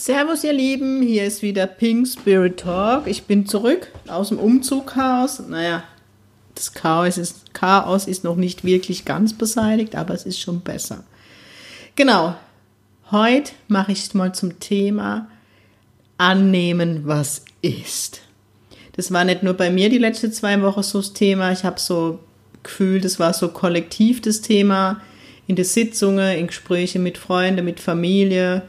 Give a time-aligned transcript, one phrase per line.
[0.00, 3.06] Servus ihr Lieben, hier ist wieder Pink Spirit Talk.
[3.06, 5.40] Ich bin zurück aus dem Umzugchaos.
[5.46, 5.84] Naja,
[6.54, 11.04] das Chaos ist, Chaos ist noch nicht wirklich ganz beseitigt, aber es ist schon besser.
[11.96, 12.34] Genau,
[13.10, 15.28] heute mache ich mal zum Thema
[16.16, 18.22] annehmen, was ist.
[18.92, 21.52] Das war nicht nur bei mir die letzten zwei Wochen so das Thema.
[21.52, 22.20] Ich habe so
[22.62, 25.02] gefühlt, das war so kollektiv das Thema
[25.46, 28.62] in den Sitzungen, in Gesprächen mit Freunden, mit Familie.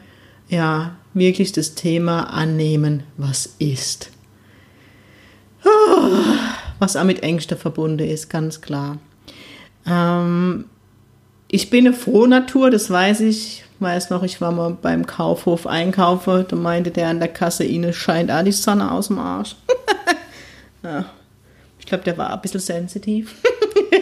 [0.51, 4.11] Ja, wirklich das Thema annehmen, was ist.
[6.77, 8.97] Was auch mit Ängsten verbunden ist, ganz klar.
[9.87, 10.65] Ähm,
[11.47, 13.63] ich bin eine Frohnatur, das weiß ich.
[13.79, 17.93] Weiß noch, ich war mal beim Kaufhof einkaufen, da meinte der an der Kasse, Ihnen
[17.93, 19.55] scheint auch die Sonne aus dem Arsch.
[20.83, 21.05] ja,
[21.79, 23.41] ich glaube, der war ein bisschen sensitiv.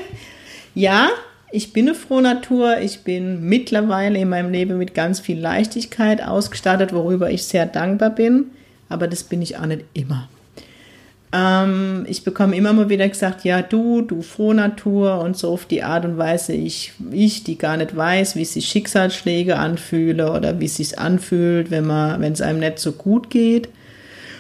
[0.74, 1.10] ja,
[1.52, 2.80] ich bin eine Frohnatur.
[2.80, 8.12] Ich bin mittlerweile in meinem Leben mit ganz viel Leichtigkeit ausgestattet, worüber ich sehr dankbar
[8.12, 8.52] bin.
[8.88, 10.30] Aber das bin ich auch nicht immer.
[11.32, 15.84] Ähm, ich bekomme immer mal wieder gesagt, ja, du, du Frohnatur und so auf die
[15.84, 20.66] Art und Weise, ich, ich, die gar nicht weiß, wie sich Schicksalsschläge anfühle oder wie
[20.66, 23.70] es sich anfühlt, wenn man, wenn es einem nicht so gut geht.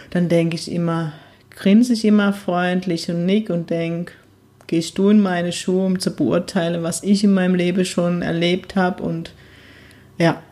[0.10, 1.14] Dann denke ich immer,
[1.52, 4.14] grinse ich immer freundlich und nick und denke,
[4.70, 8.76] gehst du in meine Schuhe, um zu beurteilen, was ich in meinem Leben schon erlebt
[8.76, 9.02] habe.
[9.02, 9.34] Und
[10.20, 10.44] ja,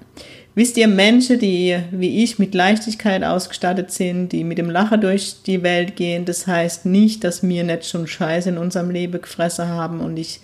[0.56, 5.44] wisst ihr, Menschen, die wie ich mit Leichtigkeit ausgestattet sind, die mit dem Lachen durch
[5.46, 9.68] die Welt gehen, das heißt nicht, dass wir nicht schon Scheiße in unserem Leben gefressen
[9.68, 10.00] haben.
[10.00, 10.40] Und ich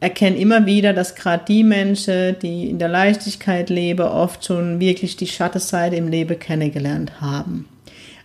[0.00, 5.16] erkenne immer wieder, dass gerade die Menschen, die in der Leichtigkeit leben, oft schon wirklich
[5.16, 7.66] die Schattenseite im Leben kennengelernt haben.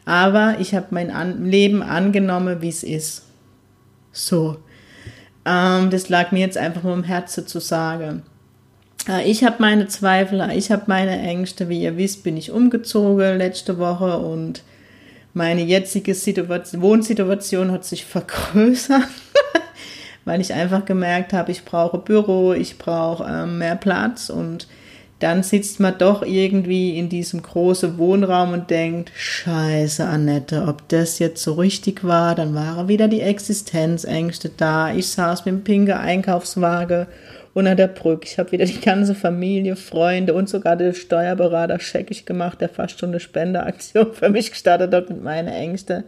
[0.03, 3.26] Aber ich habe mein Leben angenommen, wie es ist.
[4.17, 4.57] So.
[5.45, 8.23] Ähm, das lag mir jetzt einfach nur im Herzen zu sagen.
[9.07, 11.69] Äh, ich habe meine Zweifel, ich habe meine Ängste.
[11.69, 14.63] Wie ihr wisst, bin ich umgezogen letzte Woche und
[15.33, 19.07] meine jetzige Situation, Wohnsituation hat sich vergrößert,
[20.25, 24.67] weil ich einfach gemerkt habe, ich brauche Büro, ich brauche ähm, mehr Platz und
[25.19, 31.17] dann sitzt man doch irgendwie in diesem großen Wohnraum und denkt, scheiße, Annette, ob das
[31.17, 34.93] jetzt so richtig war, dann waren wieder die Existenzängste da.
[34.93, 37.07] Ich saß mit dem pinken Einkaufswagen
[37.55, 38.27] unter der Brücke.
[38.27, 42.99] Ich habe wieder die ganze Familie, Freunde und sogar den Steuerberater scheckig gemacht, der fast
[42.99, 46.03] schon eine Spendeaktion für mich gestartet hat mit meinen Ängsten.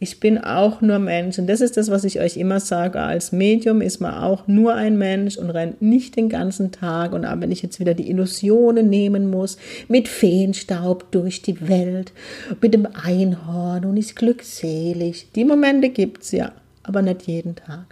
[0.00, 1.38] Ich bin auch nur Mensch.
[1.38, 3.00] Und das ist das, was ich euch immer sage.
[3.00, 7.12] Als Medium ist man auch nur ein Mensch und rennt nicht den ganzen Tag.
[7.12, 9.58] Und wenn ich jetzt wieder die Illusionen nehmen muss,
[9.88, 12.12] mit Feenstaub durch die Welt,
[12.60, 15.32] mit dem Einhorn und ist glückselig.
[15.34, 16.52] Die Momente gibt es ja,
[16.84, 17.86] aber nicht jeden Tag.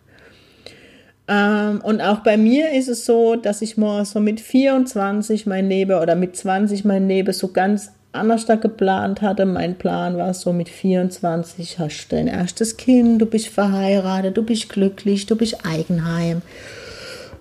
[1.29, 5.69] Ähm, und auch bei mir ist es so, dass ich mal so mit 24 mein
[5.69, 9.47] Leben oder mit 20 mein Leben so ganz anders geplant hatte.
[9.47, 14.43] Mein Plan war so mit 24 hast du dein erstes Kind, du bist verheiratet, du
[14.43, 16.43] bist glücklich, du bist Eigenheim.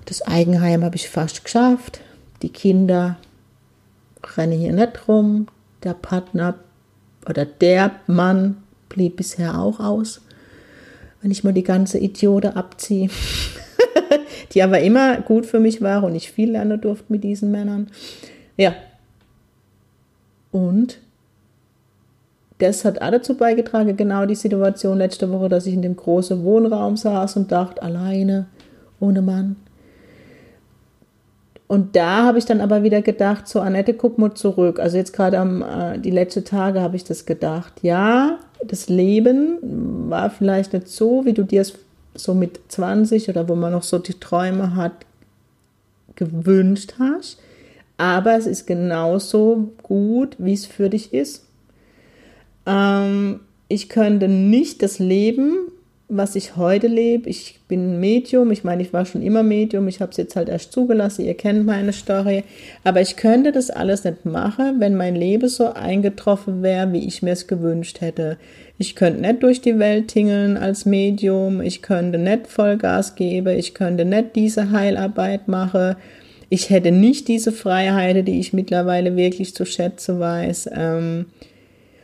[0.05, 2.01] Das Eigenheim habe ich fast geschafft.
[2.41, 3.17] Die Kinder
[4.37, 5.47] rennen hier nicht rum.
[5.83, 6.55] Der Partner
[7.27, 8.57] oder der Mann
[8.89, 10.21] blieb bisher auch aus.
[11.21, 13.09] Wenn ich mal die ganze Idiote abziehe.
[14.51, 17.87] die aber immer gut für mich war und ich viel lernen durfte mit diesen Männern.
[18.57, 18.75] Ja,
[20.55, 20.99] und
[22.59, 26.45] das hat auch dazu beigetragen, genau die Situation letzte Woche, dass ich in dem großen
[26.45, 28.45] Wohnraum saß und dachte, alleine,
[29.01, 29.57] ohne Mann.
[31.67, 34.79] Und da habe ich dann aber wieder gedacht, so Annette, guck mal zurück.
[34.79, 37.73] Also jetzt gerade am äh, die letzten Tage habe ich das gedacht.
[37.81, 39.57] Ja, das Leben
[40.09, 41.73] war vielleicht nicht so, wie du dir es
[42.13, 44.93] so mit 20 oder wo man noch so die Träume hat,
[46.15, 47.39] gewünscht hast
[47.97, 51.45] aber es ist genauso gut, wie es für dich ist.
[52.65, 55.71] Ähm, ich könnte nicht das Leben,
[56.07, 57.29] was ich heute lebe.
[57.29, 60.49] Ich bin Medium, ich meine, ich war schon immer Medium, ich habe es jetzt halt
[60.49, 62.43] erst zugelassen, ihr kennt meine Story,
[62.83, 67.23] aber ich könnte das alles nicht machen, wenn mein Leben so eingetroffen wäre, wie ich
[67.23, 68.37] mir es gewünscht hätte.
[68.77, 73.73] Ich könnte nicht durch die Welt tingeln als Medium, ich könnte nicht Vollgas geben, ich
[73.73, 75.95] könnte nicht diese Heilarbeit machen
[76.49, 80.69] ich hätte nicht diese Freiheit, die ich mittlerweile wirklich zu schätzen weiß.
[80.73, 81.25] Ähm,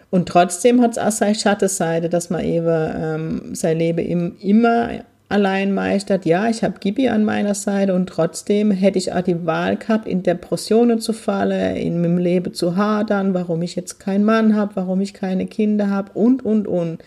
[0.10, 4.90] Und trotzdem hat es auch seine Schattenseite, dass man eben ähm, sein Leben im, immer
[5.30, 6.26] allein meistert.
[6.26, 10.06] Ja, ich habe Gibi an meiner Seite und trotzdem hätte ich auch die Wahl gehabt,
[10.06, 14.76] in Depressionen zu fallen, in meinem Leben zu hadern, warum ich jetzt keinen Mann habe,
[14.76, 17.02] warum ich keine Kinder habe und, und, und.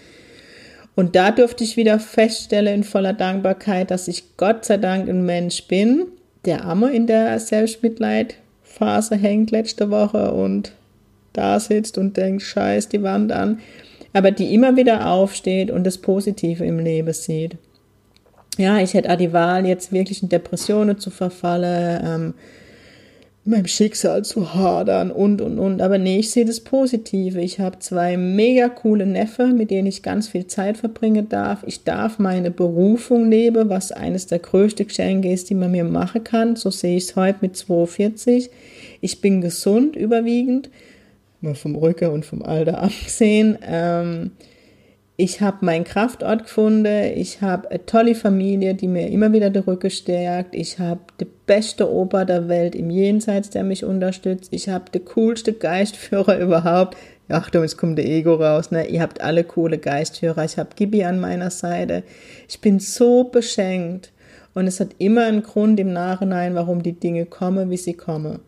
[0.94, 5.26] Und da durfte ich wieder feststellen in voller Dankbarkeit, dass ich Gott sei Dank ein
[5.26, 6.06] Mensch bin,
[6.44, 10.73] der Amme in der Selbstmitleidphase hängt letzte Woche und
[11.32, 13.61] da sitzt und denkt, scheiß die Wand an,
[14.12, 17.56] aber die immer wieder aufsteht und das Positive im Leben sieht.
[18.56, 22.35] Ja, ich hätte auch die Wahl, jetzt wirklich in Depressionen zu verfallen, ähm,
[23.46, 25.82] meinem Schicksal zu hadern und, und, und.
[25.82, 27.41] Aber nee, ich sehe das Positive.
[27.41, 31.62] Ich habe zwei mega coole Neffe, mit denen ich ganz viel Zeit verbringen darf.
[31.67, 36.25] Ich darf meine Berufung leben, was eines der größten Geschenke ist, die man mir machen
[36.25, 36.56] kann.
[36.56, 38.50] So sehe ich es heute mit 42.
[39.02, 40.70] Ich bin gesund überwiegend,
[41.43, 43.58] mal vom Rücken und vom Alter abgesehen.
[43.62, 44.31] Ähm,
[45.16, 49.62] ich habe meinen Kraftort gefunden, ich habe eine tolle Familie, die mir immer wieder den
[49.62, 54.69] Rücken stärkt, ich habe die beste Opa der Welt im Jenseits, der mich unterstützt, ich
[54.69, 56.96] habe den coolste Geistführer überhaupt.
[57.28, 58.87] Achtung, jetzt kommt der Ego raus, ne?
[58.87, 62.02] Ihr habt alle coole Geistführer, ich habe Gibi an meiner Seite.
[62.49, 64.12] Ich bin so beschenkt
[64.52, 68.40] und es hat immer einen Grund im Nachhinein, warum die Dinge kommen, wie sie kommen.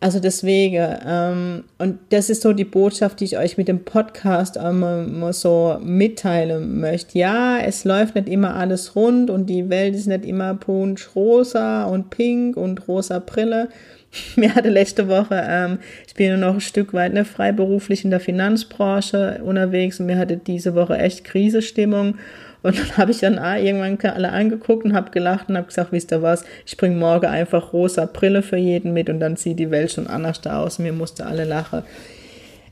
[0.00, 4.56] Also deswegen, ähm, und das ist so die Botschaft, die ich euch mit dem Podcast
[4.56, 7.18] immer so mitteilen möchte.
[7.18, 11.84] Ja, es läuft nicht immer alles rund und die Welt ist nicht immer punsch rosa
[11.84, 13.70] und pink und rosa Brille.
[14.36, 18.10] Mir hatte letzte Woche, ähm, ich bin ja noch ein Stück weit ne, freiberuflich in
[18.10, 22.16] der Finanzbranche unterwegs und mir hatte diese Woche echt Krisestimmung
[22.64, 26.10] und dann habe ich dann irgendwann alle angeguckt und habe gelacht und habe gesagt, wisst
[26.12, 29.70] ihr was, ich bringe morgen einfach rosa Brille für jeden mit und dann sieht die
[29.70, 30.78] Welt schon anders da aus.
[30.78, 31.82] Mir musste alle lachen.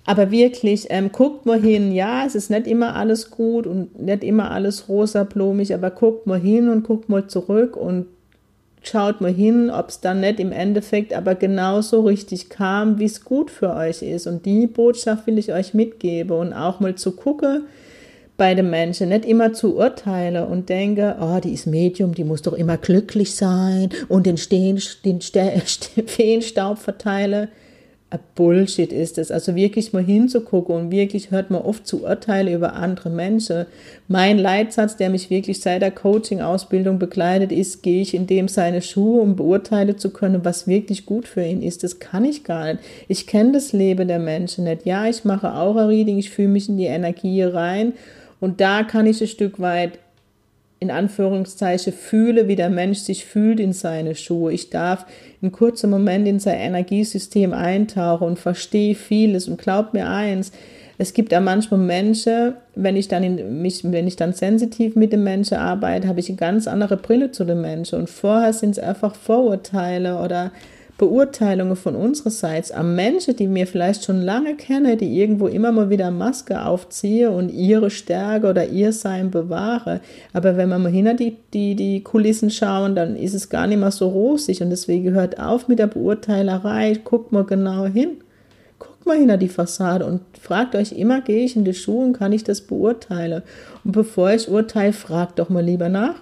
[0.04, 4.24] Aber wirklich, ähm, guckt mal hin, ja, es ist nicht immer alles gut und nicht
[4.24, 8.06] immer alles rosa blumig, aber guckt mal hin und guckt mal zurück und
[8.82, 13.24] schaut mal hin, ob es dann nicht im Endeffekt aber genauso richtig kam, wie es
[13.24, 14.26] gut für euch ist.
[14.26, 17.66] Und die Botschaft will ich euch mitgeben und auch mal zu gucken,
[18.42, 22.42] bei den Menschen, nicht immer zu urteilen und denke, oh, die ist Medium, die muss
[22.42, 25.20] doch immer glücklich sein und den, Stehen, den
[26.08, 27.46] Feenstaub verteilen.
[28.34, 29.30] Bullshit ist es.
[29.30, 33.66] Also wirklich mal hinzugucken und wirklich hört man oft zu Urteile über andere Menschen.
[34.08, 38.82] Mein Leitsatz, der mich wirklich seit der Coaching-Ausbildung begleitet, ist, gehe ich in dem seine
[38.82, 41.84] Schuhe, um beurteilen zu können, was wirklich gut für ihn ist.
[41.84, 42.80] Das kann ich gar nicht.
[43.06, 44.84] Ich kenne das Leben der Menschen nicht.
[44.84, 47.92] Ja, ich mache Aura-Reading, ich fühle mich in die Energie rein
[48.42, 50.00] und da kann ich ein Stück weit
[50.80, 54.52] in Anführungszeichen fühle, wie der Mensch sich fühlt in seine Schuhe.
[54.52, 55.06] Ich darf
[55.40, 60.50] in kurzen Moment in sein Energiesystem eintauchen und verstehe vieles und glaub mir eins,
[60.98, 65.12] es gibt ja manchmal Menschen, wenn ich dann in mich, wenn ich dann sensitiv mit
[65.12, 68.00] dem Menschen arbeite, habe ich eine ganz andere Brille zu dem Menschen.
[68.00, 70.50] Und vorher sind es einfach Vorurteile oder
[71.02, 75.90] Beurteilungen von unsererseits am Menschen, die mir vielleicht schon lange kenne, die irgendwo immer mal
[75.90, 80.00] wieder Maske aufziehe und ihre Stärke oder ihr Sein bewahre.
[80.32, 83.80] Aber wenn wir mal hinter die, die, die Kulissen schauen, dann ist es gar nicht
[83.80, 88.18] mehr so rosig und deswegen hört auf mit der Beurteilerei, guckt mal genau hin.
[88.78, 92.12] Guckt mal hinter die Fassade und fragt euch immer, gehe ich in die Schuhe und
[92.12, 93.42] kann ich das beurteilen?
[93.82, 96.14] Und bevor ich urteile, fragt doch mal lieber nach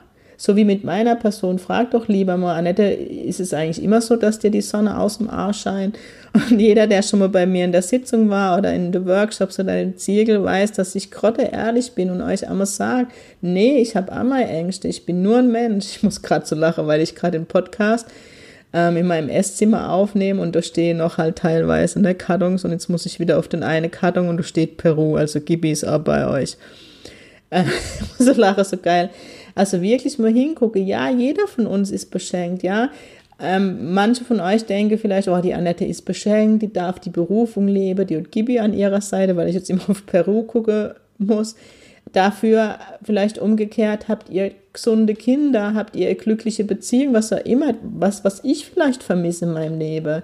[0.43, 4.17] so wie mit meiner Person, frag doch lieber mal, Annette, ist es eigentlich immer so,
[4.17, 5.99] dass dir die Sonne aus dem Arsch scheint?
[6.33, 9.61] Und jeder, der schon mal bei mir in der Sitzung war oder in den Workshops
[9.61, 13.09] oder im Ziegel, weiß, dass ich grotte ehrlich bin und euch einmal sage,
[13.43, 15.89] nee, ich habe einmal Ängste, ich bin nur ein Mensch.
[15.97, 18.07] Ich muss gerade so lachen, weil ich gerade den Podcast
[18.73, 22.89] ähm, in meinem Esszimmer aufnehme und da stehen noch halt teilweise ne, Kartons und jetzt
[22.89, 25.99] muss ich wieder auf den einen Karton und da steht Peru, also Gibi ist auch
[25.99, 26.57] bei euch.
[27.53, 27.65] Äh,
[28.17, 29.11] so lache, so geil.
[29.55, 32.91] Also wirklich mal hingucke, ja, jeder von uns ist beschenkt, ja.
[33.43, 37.69] Ähm, manche von euch denken vielleicht, oh, die Annette ist beschenkt, die darf die Berufung
[37.69, 41.57] leben, die hat Gibi an ihrer Seite, weil ich jetzt immer auf Peru gucken muss.
[42.13, 48.25] Dafür vielleicht umgekehrt habt ihr gesunde Kinder, habt ihr glückliche Beziehungen, was auch immer, was,
[48.25, 50.23] was ich vielleicht vermisse in meinem Leben.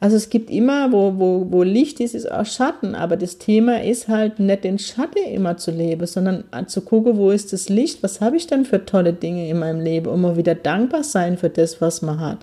[0.00, 2.94] Also es gibt immer, wo, wo, wo Licht ist, ist auch Schatten.
[2.94, 7.30] Aber das Thema ist halt nicht den Schatten immer zu leben, sondern zu gucken, wo
[7.30, 10.36] ist das Licht, was habe ich denn für tolle Dinge in meinem Leben und mal
[10.36, 12.38] wieder dankbar sein für das, was man hat.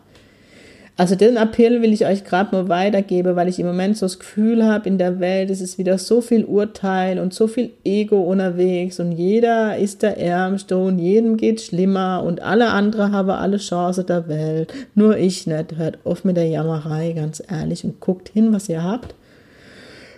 [0.97, 4.17] Also den Appell will ich euch gerade nur weitergeben, weil ich im Moment so das
[4.17, 8.21] Gefühl habe, in der Welt ist es wieder so viel Urteil und so viel Ego
[8.21, 13.57] unterwegs und jeder ist der Ärmste und jedem geht schlimmer und alle anderen haben alle
[13.57, 14.73] Chance der Welt.
[14.93, 15.75] Nur ich nicht.
[15.75, 19.15] Hört auf mit der Jammerei, ganz ehrlich, und guckt hin, was ihr habt.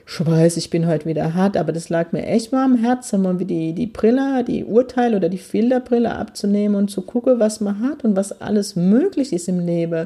[0.08, 3.24] ich weiß, ich bin heute wieder hart, aber das lag mir echt mal am Herzen,
[3.24, 7.62] mal wie die, die Brille, die Urteile oder die Filterbrille abzunehmen und zu gucken, was
[7.62, 10.06] man hat und was alles möglich ist im Leben.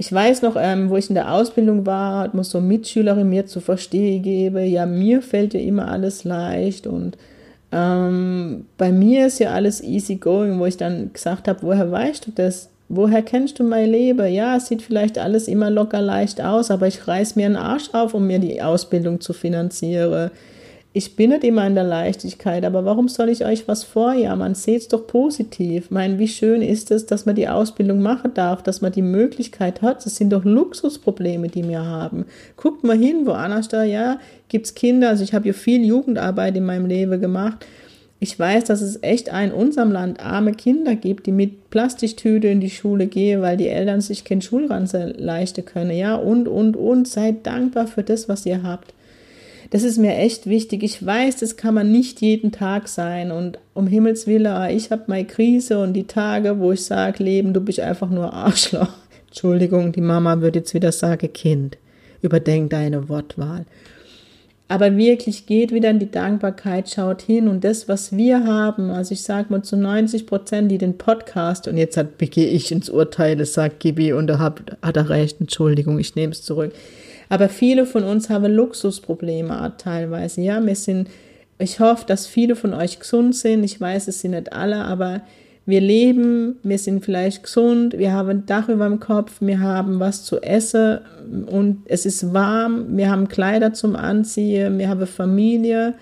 [0.00, 3.46] Ich weiß noch, ähm, wo ich in der Ausbildung war, hat mir so Mitschülerin mir
[3.46, 7.18] zu verstehen geben, ja, mir fällt ja immer alles leicht und
[7.72, 12.28] ähm, bei mir ist ja alles easy going, wo ich dann gesagt habe, woher weißt
[12.28, 12.70] du das?
[12.88, 14.32] Woher kennst du mein Leben?
[14.32, 17.90] Ja, es sieht vielleicht alles immer locker leicht aus, aber ich reiß mir einen Arsch
[17.92, 20.30] auf, um mir die Ausbildung zu finanzieren.
[20.94, 24.54] Ich bin nicht immer in der Leichtigkeit, aber warum soll ich euch was vorjammern?
[24.54, 25.84] Seht's doch positiv.
[25.84, 29.02] Ich meine, wie schön ist es, dass man die Ausbildung machen darf, dass man die
[29.02, 30.04] Möglichkeit hat.
[30.04, 32.24] Das sind doch Luxusprobleme, die wir haben.
[32.56, 34.18] Guckt mal hin, woanders da, ja,
[34.48, 35.10] gibt's Kinder.
[35.10, 37.64] Also ich habe ja viel Jugendarbeit in meinem Leben gemacht
[38.20, 42.60] ich weiß, dass es echt in unserem Land arme Kinder gibt, die mit Plastiktüte in
[42.60, 45.92] die Schule gehen, weil die Eltern sich kein Schulranze leisten können.
[45.92, 47.06] Ja, und, und, und.
[47.06, 48.92] Seid dankbar für das, was ihr habt.
[49.70, 50.82] Das ist mir echt wichtig.
[50.82, 53.30] Ich weiß, das kann man nicht jeden Tag sein.
[53.30, 57.22] Und um Himmels Willen, ah, ich habe meine Krise und die Tage, wo ich sage,
[57.22, 58.92] Leben, du bist einfach nur Arschloch.
[59.28, 61.76] Entschuldigung, die Mama würde jetzt wieder sagen, Kind,
[62.22, 63.66] überdenk deine Wortwahl
[64.68, 69.12] aber wirklich geht wieder in die Dankbarkeit, schaut hin und das, was wir haben, also
[69.12, 73.36] ich sage mal zu 90 Prozent, die den Podcast, und jetzt gehe ich ins Urteil,
[73.36, 76.72] das sagt Gibi und da hat, hat er recht, Entschuldigung, ich nehme es zurück.
[77.28, 81.08] Aber viele von uns haben Luxusprobleme teilweise, ja, wir sind,
[81.58, 85.22] ich hoffe, dass viele von euch gesund sind, ich weiß, es sind nicht alle, aber
[85.66, 90.00] wir leben, wir sind vielleicht gesund, wir haben ein Dach über dem Kopf, wir haben
[90.00, 91.00] was zu essen
[91.46, 95.92] und es ist warm, wir haben Kleider zum Anziehen, wir haben Familie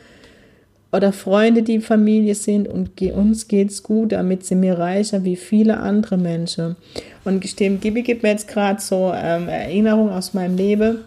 [0.93, 5.79] oder Freunde, die Familie sind und uns geht's gut, damit sind wir reicher wie viele
[5.79, 6.77] andere Menschen.
[7.25, 10.99] Und dem Gibi gibt mir jetzt gerade so ähm, Erinnerung aus meinem Leben,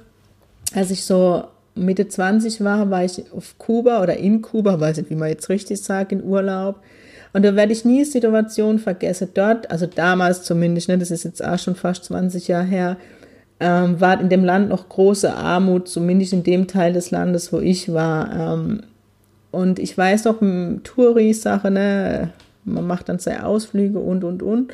[0.74, 1.44] als ich so
[1.76, 5.50] Mitte 20 war, war ich auf Kuba oder in Kuba, weiß nicht, wie man jetzt
[5.50, 6.82] richtig sagt, in Urlaub.
[7.32, 9.30] Und da werde ich nie Situation vergessen.
[9.34, 12.98] Dort, also damals zumindest, ne, das ist jetzt auch schon fast 20 Jahre her,
[13.60, 17.60] ähm, war in dem Land noch große Armut, zumindest in dem Teil des Landes, wo
[17.60, 18.56] ich war.
[18.56, 18.82] Ähm,
[19.52, 20.40] und ich weiß noch,
[20.84, 22.30] Touri-Sache, ne,
[22.64, 24.74] man macht dann seine Ausflüge und, und, und.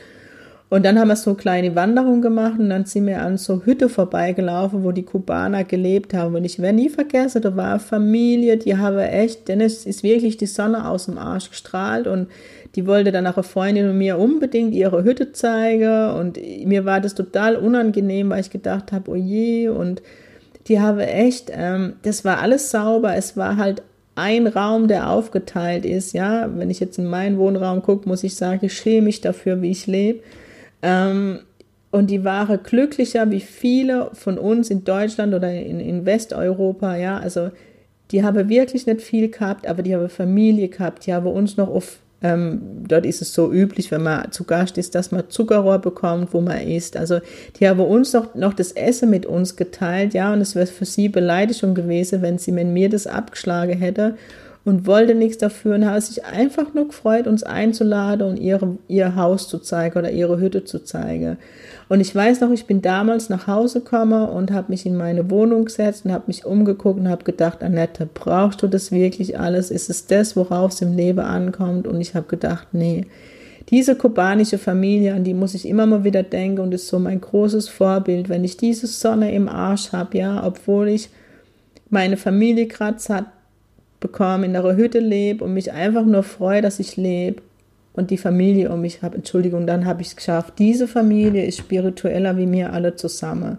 [0.75, 3.87] Und dann haben wir so kleine Wanderungen gemacht und dann sind wir an so Hütte
[3.87, 6.35] vorbeigelaufen, wo die Kubaner gelebt haben.
[6.35, 10.03] Und ich werde nie vergessen, da war eine Familie, die haben echt, denn es ist
[10.03, 12.07] wirklich die Sonne aus dem Arsch gestrahlt.
[12.07, 12.27] Und
[12.75, 16.09] die wollte dann auch eine Freundin und mir unbedingt ihre Hütte zeigen.
[16.09, 20.01] Und mir war das total unangenehm, weil ich gedacht habe, oh je, und
[20.67, 23.81] die haben echt, ähm, das war alles sauber, es war halt
[24.15, 28.35] ein Raum, der aufgeteilt ist, ja, wenn ich jetzt in meinen Wohnraum gucke, muss ich
[28.35, 30.19] sagen, ich schäme mich dafür, wie ich lebe
[30.85, 31.39] ähm,
[31.89, 37.17] und die waren glücklicher wie viele von uns in Deutschland oder in, in Westeuropa, ja,
[37.17, 37.49] also
[38.11, 41.69] die haben wirklich nicht viel gehabt, aber die haben Familie gehabt, die haben uns noch
[41.69, 45.79] auf, ähm, dort ist es so üblich, wenn man zu Gast ist, dass man Zuckerrohr
[45.79, 46.97] bekommt, wo man isst.
[46.97, 47.19] Also
[47.59, 50.85] die haben uns noch, noch das Essen mit uns geteilt, ja, und es wäre für
[50.85, 54.15] sie Beleidigung gewesen, wenn sie mit mir das abgeschlagen hätte
[54.65, 59.15] und wollte nichts dafür und hat sich einfach nur gefreut, uns einzuladen und ihre, ihr
[59.15, 61.37] Haus zu zeigen oder ihre Hütte zu zeigen.
[61.87, 65.29] Und ich weiß noch, ich bin damals nach Hause gekommen und habe mich in meine
[65.29, 69.69] Wohnung gesetzt und habe mich umgeguckt und habe gedacht, Annette, brauchst du das wirklich alles?
[69.69, 71.85] Ist es das, worauf es im Leben ankommt?
[71.85, 73.05] Und ich habe gedacht, nee.
[73.69, 77.21] Diese kubanische Familie, an die muss ich immer mal wieder denken und ist so mein
[77.21, 78.29] großes Vorbild.
[78.29, 81.09] Wenn ich diese Sonne im Arsch habe, ja, obwohl ich
[81.89, 83.25] meine Familie gerade satt
[84.05, 87.41] bekomme, in einer Hütte lebe und mich einfach nur freue, dass ich lebe
[87.93, 89.15] und die Familie um mich habe.
[89.15, 90.53] Entschuldigung, dann habe ich es geschafft.
[90.59, 93.57] Diese Familie ist spiritueller wie mir alle zusammen.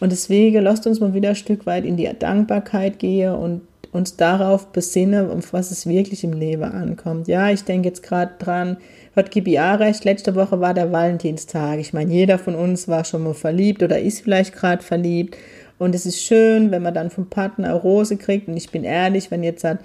[0.00, 4.16] Und deswegen lasst uns mal wieder ein Stück weit in die Dankbarkeit gehen und uns
[4.16, 7.28] darauf besinnen, um was es wirklich im Leben ankommt.
[7.28, 8.76] Ja, ich denke jetzt gerade dran,
[9.14, 11.78] hat GBA recht, letzte Woche war der Valentinstag.
[11.78, 15.36] Ich meine, jeder von uns war schon mal verliebt oder ist vielleicht gerade verliebt.
[15.78, 18.48] Und es ist schön, wenn man dann vom Partner eine Rose kriegt.
[18.48, 19.80] Und ich bin ehrlich, wenn jetzt halt,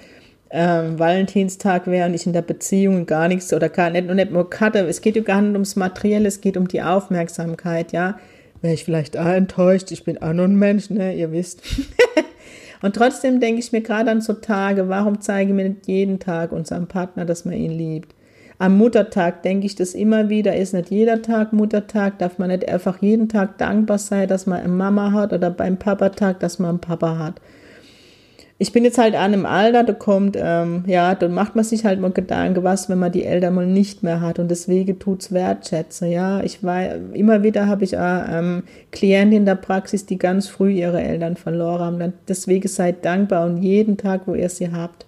[0.53, 4.31] ähm, Valentinstag wäre und ich in der Beziehung gar nichts oder gar nicht, und nicht
[4.31, 8.19] nur hatte, es geht ja gar nicht ums Materielle, es geht um die Aufmerksamkeit, ja.
[8.61, 11.61] Wäre ich vielleicht auch enttäuscht, ich bin auch nur ein Mensch, ne, ihr wisst.
[12.81, 16.19] und trotzdem denke ich mir gerade an so Tage, warum zeige ich mir nicht jeden
[16.19, 18.13] Tag unserem Partner, dass man ihn liebt?
[18.61, 22.69] Am Muttertag denke ich das immer wieder, ist nicht jeder Tag Muttertag, darf man nicht
[22.69, 26.69] einfach jeden Tag dankbar sein, dass man eine Mama hat oder beim Papatag, dass man
[26.69, 27.41] einen Papa hat.
[28.59, 31.85] ich bin jetzt halt an einem Alter, da kommt, ähm, ja, dann macht man sich
[31.85, 35.31] halt mal Gedanken, was, wenn man die Eltern mal nicht mehr hat und deswegen tut's
[35.31, 36.43] wertschätzen, ja.
[36.43, 40.73] Ich war, immer wieder habe ich auch, ähm, Klienten in der Praxis, die ganz früh
[40.73, 42.13] ihre Eltern verloren haben.
[42.27, 45.07] Deswegen seid dankbar und jeden Tag, wo ihr sie habt.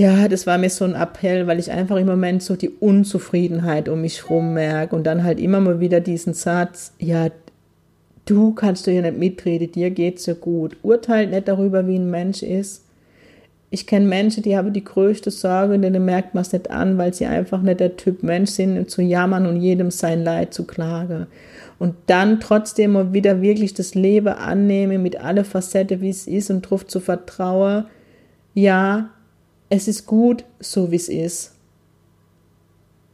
[0.00, 3.86] Ja, das war mir so ein Appell, weil ich einfach im Moment so die Unzufriedenheit
[3.86, 7.28] um mich rum merke und dann halt immer mal wieder diesen Satz, ja,
[8.24, 10.78] du kannst du ja nicht mitreden, dir geht's ja gut.
[10.80, 12.86] Urteilt nicht darüber, wie ein Mensch ist.
[13.68, 16.96] Ich kenne Menschen, die haben die größte Sorge, und denen merkt man es nicht an,
[16.96, 20.64] weil sie einfach nicht der Typ Mensch sind, zu jammern und jedem sein Leid zu
[20.64, 21.26] klagen.
[21.78, 26.48] Und dann trotzdem mal wieder wirklich das Leben annehmen mit alle Facetten, wie es ist
[26.48, 27.84] und darauf zu vertrauen,
[28.54, 29.10] ja,
[29.70, 31.54] es ist gut, so wie es ist.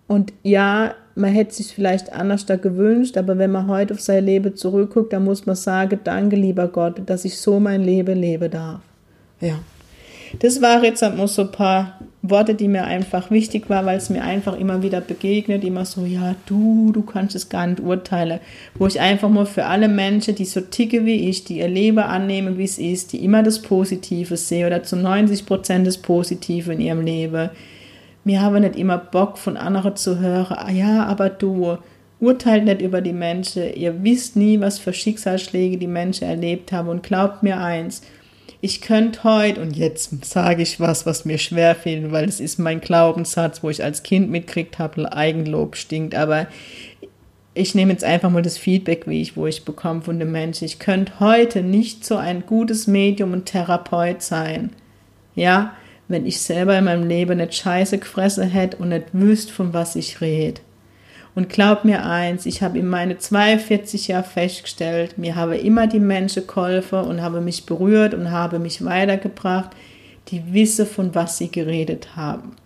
[0.08, 4.24] Und ja, man hätte sich vielleicht anders da gewünscht, aber wenn man heute auf sein
[4.24, 8.50] Leben zurückguckt, dann muss man sagen, danke lieber Gott, dass ich so mein Leben leben
[8.50, 8.80] darf.
[9.40, 9.58] Ja.
[10.40, 14.10] Das waren jetzt mal so ein paar Worte, die mir einfach wichtig waren, weil es
[14.10, 18.40] mir einfach immer wieder begegnet, immer so, ja, du, du kannst es gar nicht urteilen.
[18.74, 21.98] Wo ich einfach mal für alle Menschen, die so ticke wie ich, die ihr Leben
[21.98, 26.72] annehmen, wie es ist, die immer das Positive sehen oder zu 90 Prozent das Positive
[26.72, 27.50] in ihrem Leben,
[28.24, 31.78] wir haben nicht immer Bock von anderen zu hören, ah ja, aber du
[32.18, 36.88] urteilt nicht über die Menschen, ihr wisst nie, was für Schicksalsschläge die Menschen erlebt haben.
[36.88, 38.02] Und glaubt mir eins,
[38.60, 42.58] ich könnte heute, und jetzt sage ich was, was mir schwer fehlt, weil es ist
[42.58, 46.46] mein Glaubenssatz, wo ich als Kind mitkriegt habe, Eigenlob stinkt, aber
[47.54, 50.66] ich nehme jetzt einfach mal das Feedback, wie ich, wo ich bekomme von den Menschen.
[50.66, 54.70] Ich könnte heute nicht so ein gutes Medium und Therapeut sein.
[55.34, 55.74] Ja,
[56.08, 59.96] wenn ich selber in meinem Leben nicht Scheiße gefressen hätte und nicht wüsste, von was
[59.96, 60.60] ich rede.
[61.36, 66.00] Und glaub mir eins, ich habe in meine 42 Jahre festgestellt, mir habe immer die
[66.00, 69.68] Menschen geholfen und habe mich berührt und habe mich weitergebracht,
[70.28, 72.56] die wissen, von was sie geredet haben.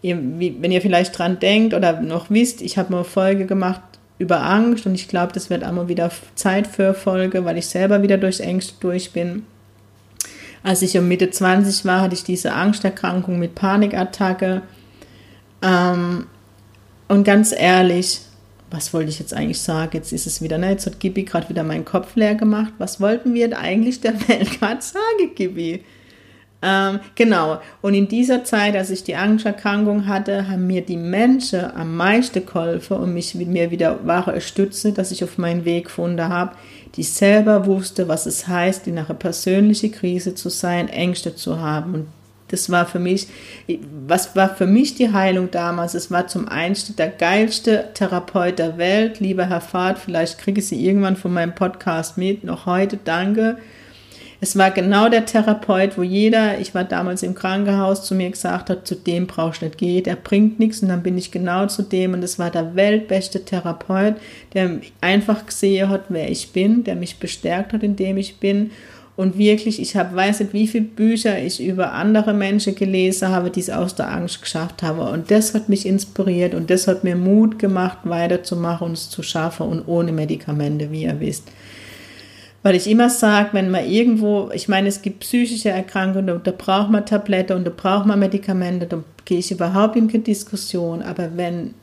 [0.00, 3.46] Ihr, wie, wenn ihr vielleicht dran denkt oder noch wisst, ich habe mal eine Folge
[3.46, 3.82] gemacht
[4.18, 8.00] über Angst und ich glaube, das wird einmal wieder Zeit für Folge, weil ich selber
[8.04, 9.44] wieder durch Ängste durch bin.
[10.62, 14.62] Als ich um Mitte 20 war, hatte ich diese Angsterkrankung mit Panikattacke.
[15.62, 16.26] Ähm,
[17.14, 18.22] und ganz ehrlich,
[18.72, 19.92] was wollte ich jetzt eigentlich sagen?
[19.94, 20.70] Jetzt ist es wieder, ne?
[20.70, 22.72] Jetzt hat Gibi gerade wieder meinen Kopf leer gemacht.
[22.78, 25.84] Was wollten wir eigentlich der Welt gerade sagen, Gibi?
[26.60, 27.60] Ähm, genau.
[27.82, 32.44] Und in dieser Zeit, als ich die Angsterkrankung hatte, haben mir die Menschen am meisten
[32.44, 36.56] geholfen und mich mit mir wieder wahre Stütze, dass ich auf meinen Weg gefunden habe,
[36.96, 41.94] die selber wusste, was es heißt, in einer persönlichen Krise zu sein, Ängste zu haben.
[41.94, 42.06] Und
[42.54, 43.26] das war für mich,
[44.06, 45.94] was war für mich die Heilung damals?
[45.94, 50.68] Es war zum einen der geilste Therapeut der Welt, lieber Herr Fahrt, vielleicht kriege ich
[50.68, 53.58] Sie irgendwann von meinem Podcast mit, noch heute, danke.
[54.40, 58.68] Es war genau der Therapeut, wo jeder, ich war damals im Krankenhaus, zu mir gesagt
[58.68, 61.66] hat, zu dem brauchst du nicht gehen, der bringt nichts und dann bin ich genau
[61.66, 62.12] zu dem.
[62.12, 64.16] Und es war der weltbeste Therapeut,
[64.52, 68.70] der einfach gesehen hat, wer ich bin, der mich bestärkt hat, in dem ich bin
[69.16, 73.50] und wirklich, ich habe, weiß nicht, wie viele Bücher ich über andere Menschen gelesen habe,
[73.50, 74.98] die es aus der Angst geschafft haben.
[74.98, 79.22] Und das hat mich inspiriert und das hat mir Mut gemacht, weiterzumachen und es zu
[79.22, 81.44] schaffen und ohne Medikamente, wie ihr wisst.
[82.64, 86.90] Weil ich immer sage, wenn man irgendwo, ich meine, es gibt psychische Erkrankungen, da braucht
[86.90, 91.02] man Tablette und da braucht man Medikamente, da gehe ich überhaupt in keine Diskussion.
[91.02, 91.74] Aber wenn,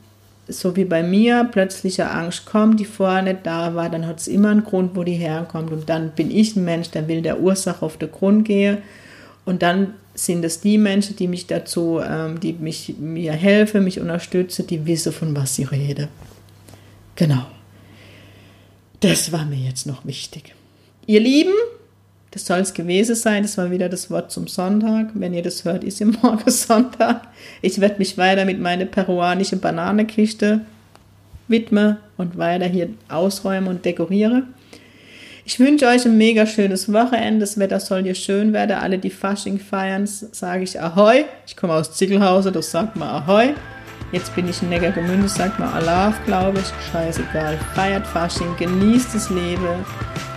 [0.52, 4.28] so wie bei mir, plötzliche Angst kommt, die vorher nicht da war, dann hat es
[4.28, 5.70] immer einen Grund, wo die herkommt.
[5.70, 8.78] Und dann bin ich ein Mensch, der will der Ursache auf den Grund gehen.
[9.44, 13.98] Und dann sind es die Menschen, die mich dazu, ähm, die mich, mir helfen, mich
[14.00, 16.08] unterstützen, die wissen, von was sie reden.
[17.16, 17.46] Genau.
[19.00, 20.54] Das war mir jetzt noch wichtig.
[21.06, 21.54] Ihr Lieben,
[22.32, 23.42] das soll es gewesen sein.
[23.42, 25.10] Das war wieder das Wort zum Sonntag.
[25.14, 27.22] Wenn ihr das hört, ist ja morgen Sonntag.
[27.60, 30.62] Ich werde mich weiter mit meiner peruanischen Bananenkiste
[31.46, 34.44] widmen und weiter hier ausräumen und dekoriere.
[35.44, 37.40] Ich wünsche euch ein mega schönes Wochenende.
[37.40, 38.76] Das Wetter soll hier schön werden.
[38.76, 41.24] Alle, die Fasching feiern, sage ich Ahoi.
[41.46, 43.50] Ich komme aus Ziegelhausen, das sagt man Ahoi.
[44.12, 46.92] Jetzt bin ich in Neckargemünde, sagt man Allah, glaube ich.
[46.92, 47.58] Scheißegal.
[47.74, 49.66] Feiert Fasching, genießt das Leben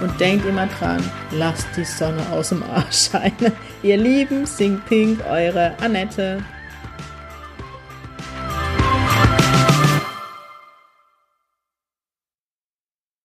[0.02, 3.52] und denkt immer dran, lasst die Sonne aus dem Arsch scheinen.
[3.84, 6.44] Ihr Lieben, Sing Pink, eure Annette.